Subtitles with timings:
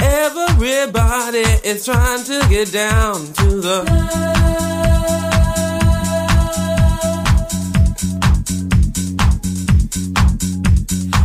[0.00, 3.84] Everybody is trying to get down to the.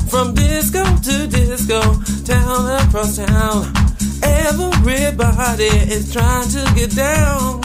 [0.09, 1.81] From disco to disco,
[2.25, 3.73] town across town.
[4.23, 7.61] Everybody is trying to get down.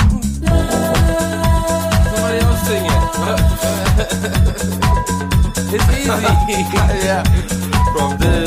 [2.05, 3.03] Somebody else sing it.
[5.75, 6.09] it's easy.
[7.07, 8.47] yeah from the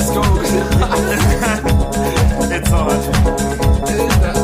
[2.55, 4.40] it's on.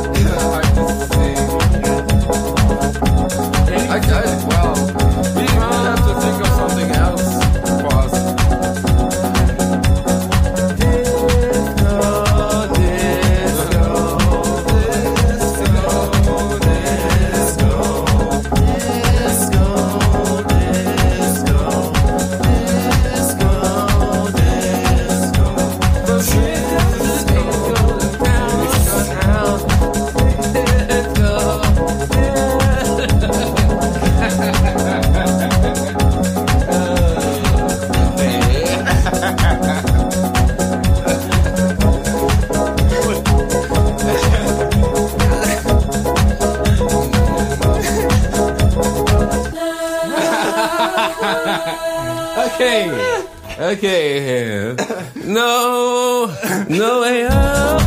[53.78, 54.82] can't
[55.26, 56.34] no,
[56.70, 57.87] no way.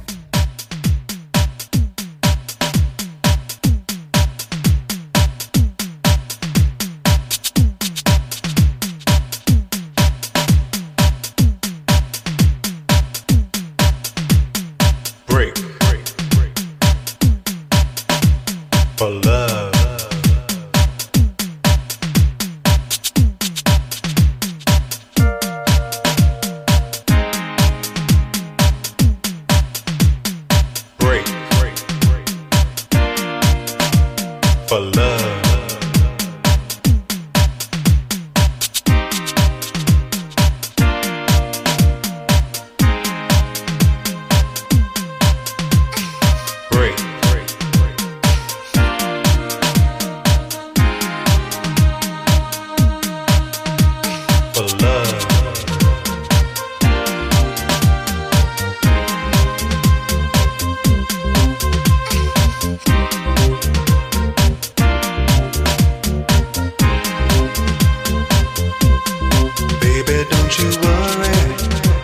[70.51, 71.31] Don't you worry,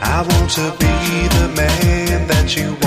[0.02, 2.87] I want to be the man that you want.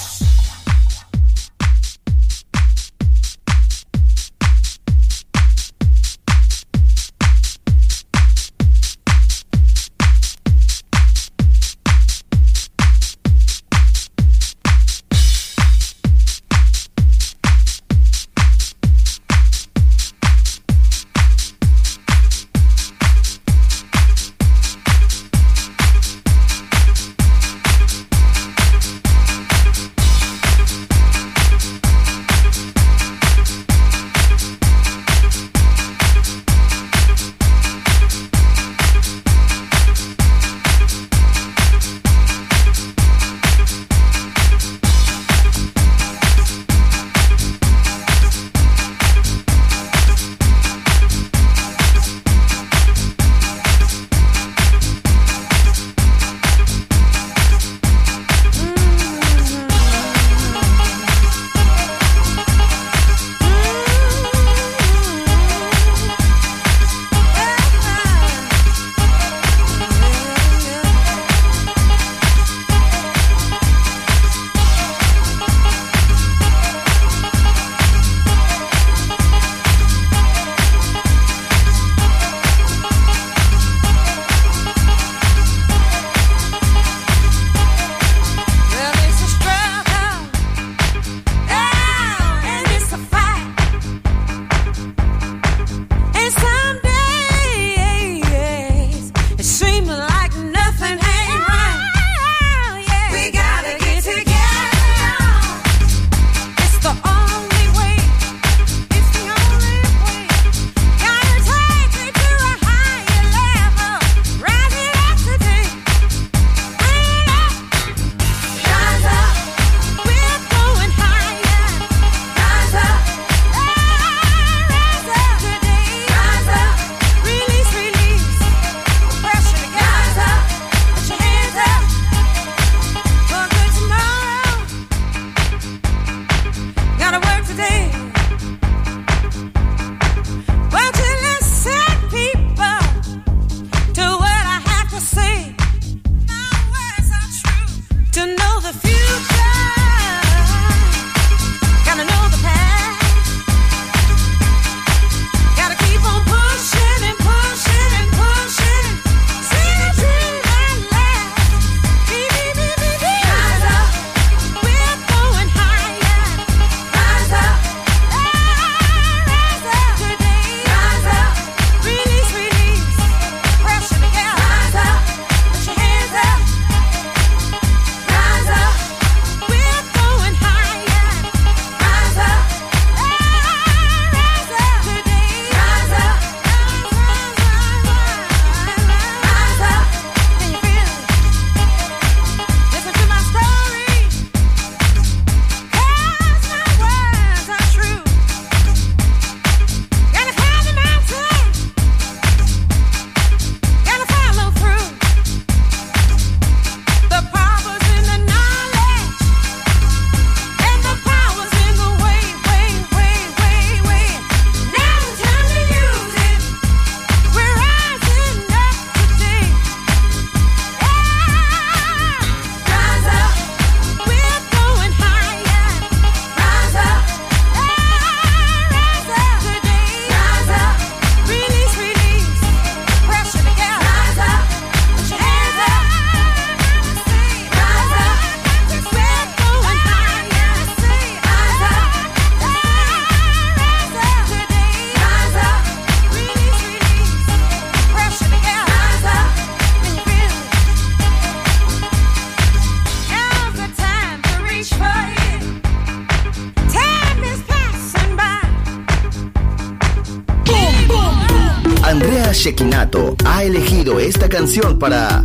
[264.59, 265.23] Para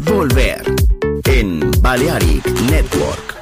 [0.00, 0.62] Volver
[1.24, 3.34] en Balearic Network.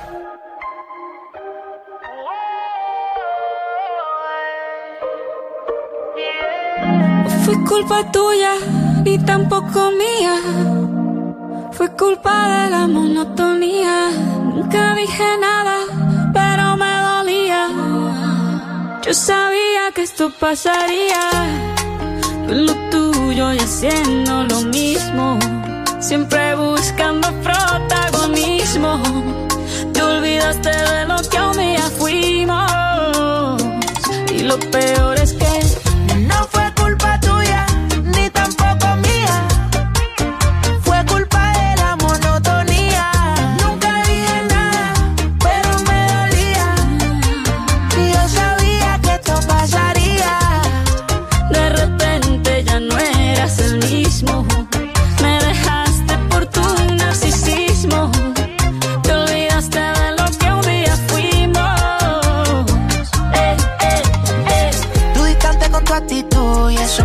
[7.44, 8.54] fue culpa tuya
[9.04, 10.36] ni tampoco mía.
[11.72, 14.10] Fue culpa de la monotonía.
[14.54, 15.78] Nunca dije nada,
[16.32, 17.68] pero me dolía.
[19.02, 21.22] Yo sabía que esto pasaría.
[23.34, 25.38] Tuyo y haciendo lo mismo.
[25.98, 29.02] Siempre buscando protagonismo.
[29.92, 33.62] Te olvidaste de lo que un día fuimos.
[34.32, 35.23] Y lo peor es
[66.96, 67.04] que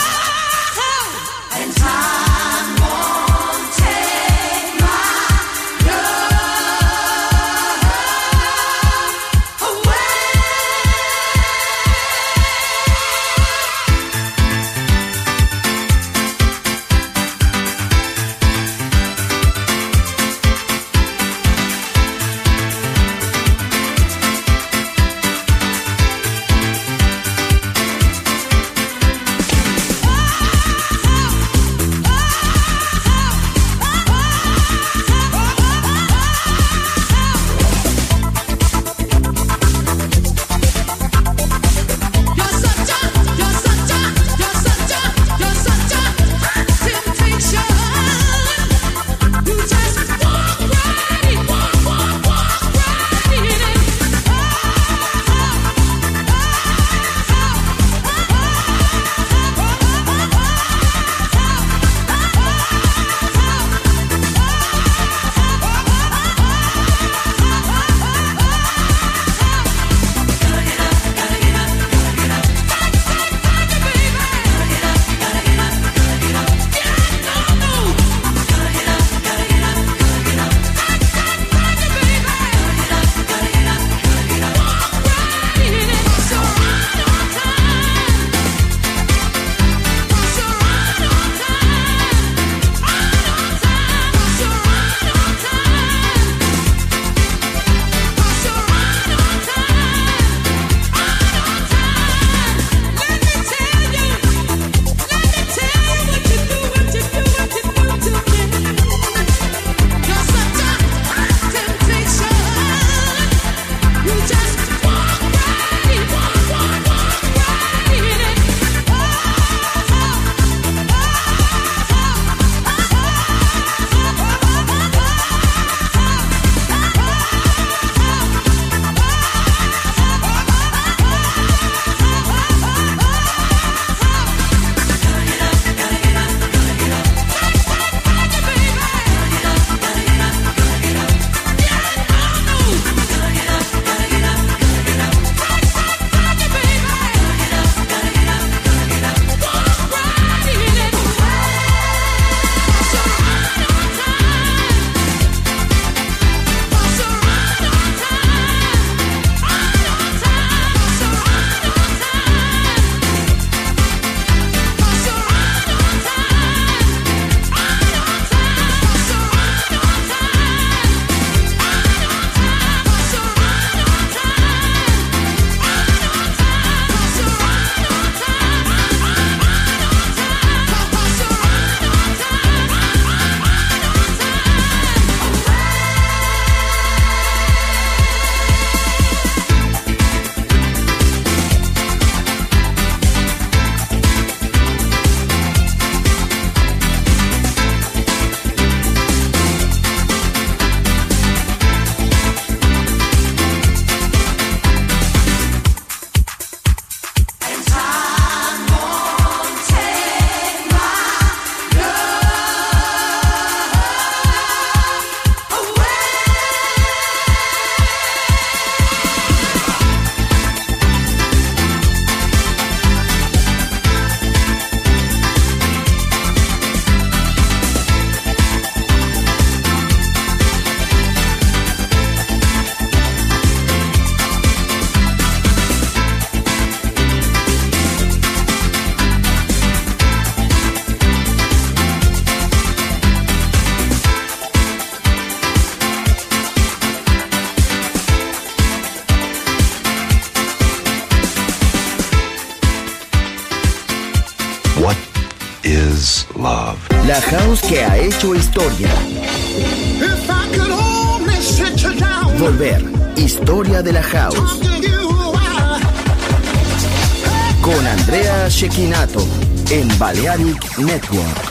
[270.01, 271.50] Balearic Network.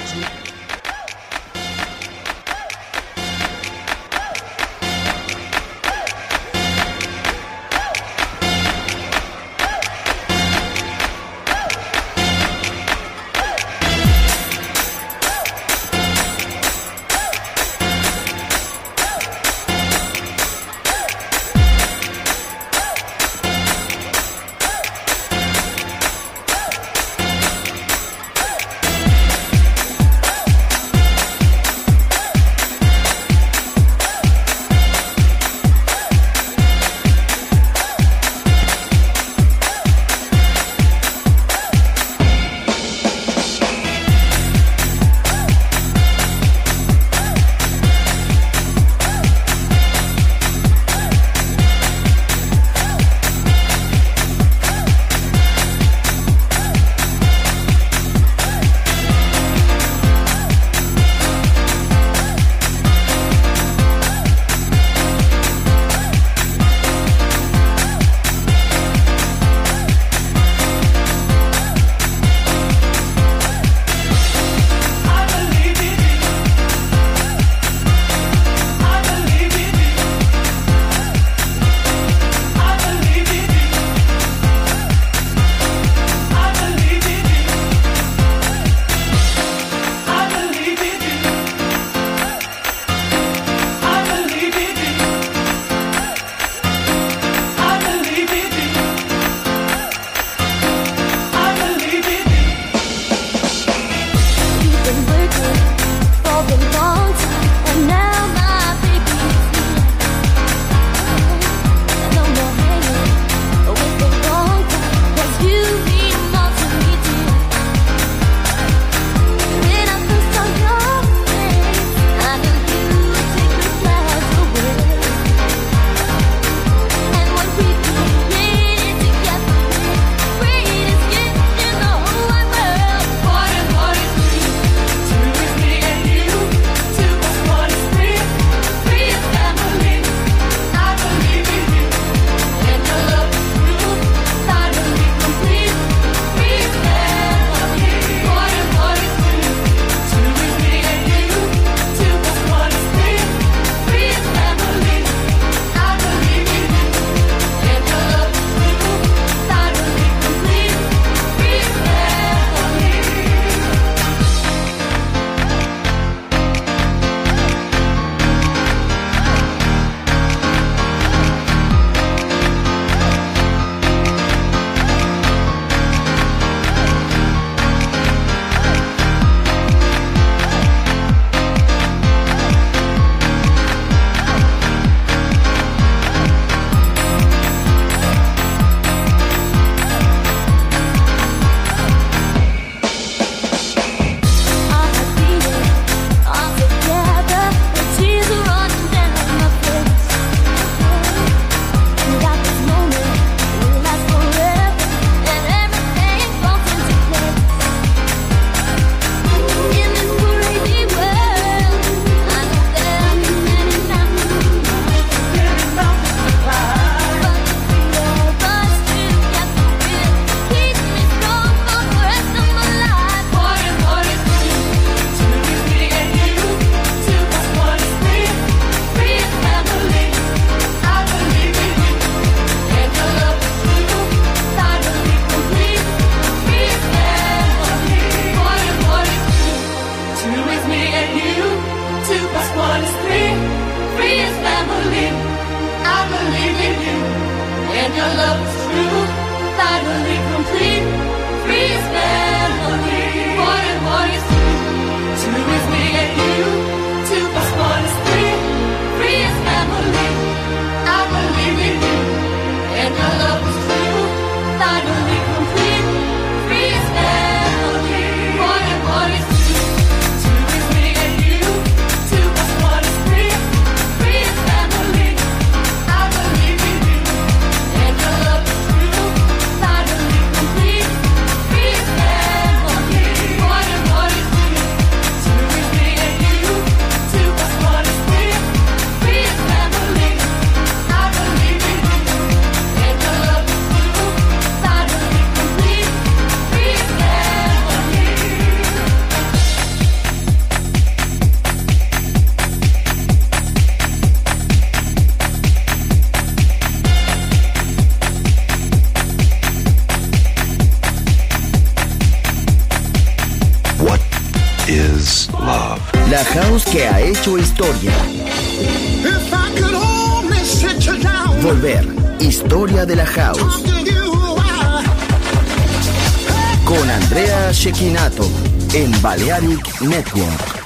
[329.81, 330.60] Network.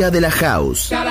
[0.00, 0.88] Historia de la house.
[0.88, 1.10] Gotta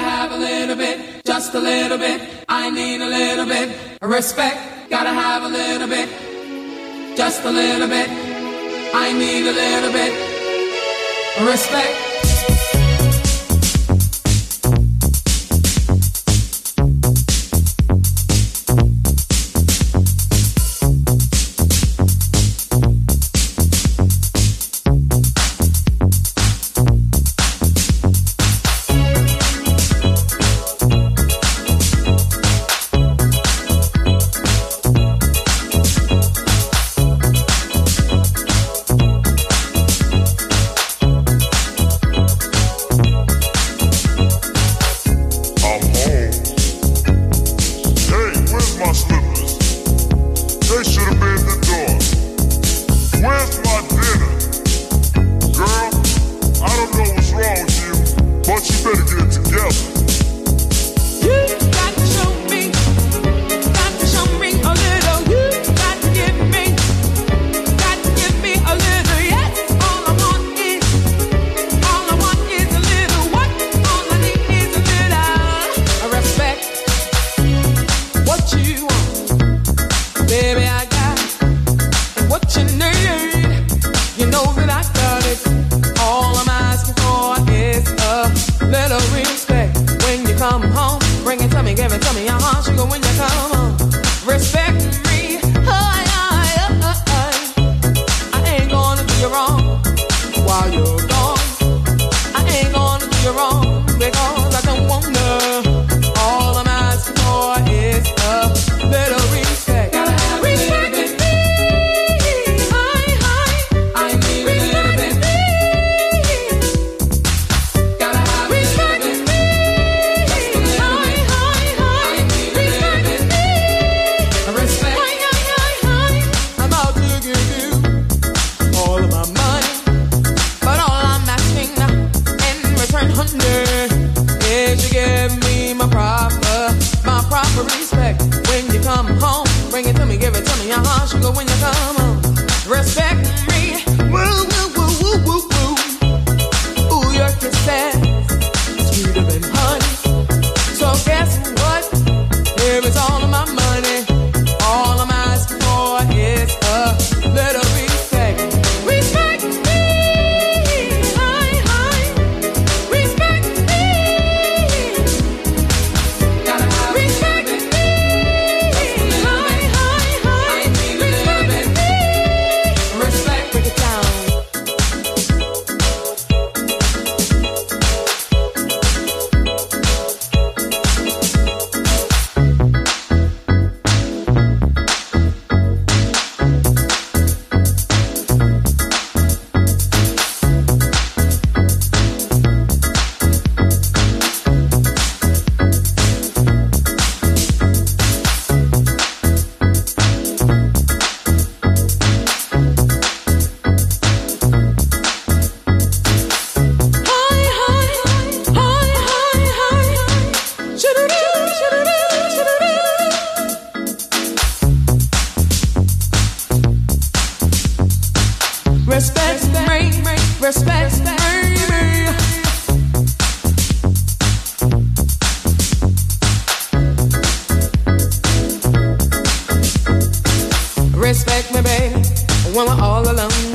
[232.54, 233.54] when we're all alone.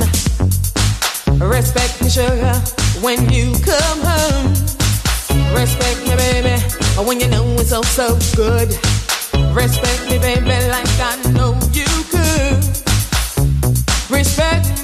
[1.39, 2.53] Respect me, sugar,
[3.01, 4.51] when you come home.
[5.53, 6.61] Respect me, baby,
[7.05, 8.69] when you know it's all so good.
[9.53, 12.63] Respect me, baby, like I know you could.
[14.09, 14.75] Respect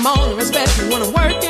[0.00, 1.49] I'm on and respect when I'm working.